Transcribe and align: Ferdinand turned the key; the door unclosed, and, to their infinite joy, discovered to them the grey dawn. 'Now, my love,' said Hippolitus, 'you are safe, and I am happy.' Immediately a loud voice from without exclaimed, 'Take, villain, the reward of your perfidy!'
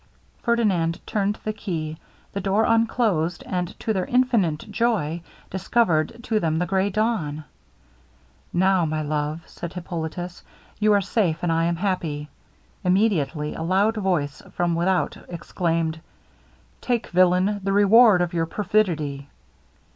Ferdinand 0.41 0.99
turned 1.05 1.37
the 1.43 1.53
key; 1.53 1.99
the 2.33 2.41
door 2.41 2.63
unclosed, 2.63 3.43
and, 3.45 3.79
to 3.79 3.93
their 3.93 4.05
infinite 4.07 4.65
joy, 4.71 5.21
discovered 5.51 6.23
to 6.23 6.39
them 6.39 6.57
the 6.57 6.65
grey 6.65 6.89
dawn. 6.89 7.43
'Now, 8.51 8.83
my 8.85 9.03
love,' 9.03 9.43
said 9.45 9.73
Hippolitus, 9.73 10.41
'you 10.79 10.91
are 10.93 11.01
safe, 11.01 11.43
and 11.43 11.51
I 11.51 11.65
am 11.65 11.75
happy.' 11.75 12.29
Immediately 12.83 13.53
a 13.53 13.61
loud 13.61 13.95
voice 13.95 14.41
from 14.53 14.73
without 14.73 15.17
exclaimed, 15.29 15.99
'Take, 16.81 17.05
villain, 17.09 17.59
the 17.63 17.71
reward 17.71 18.21
of 18.23 18.33
your 18.33 18.47
perfidy!' 18.47 19.27